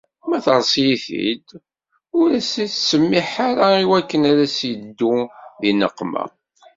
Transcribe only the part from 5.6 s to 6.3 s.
di neqqma.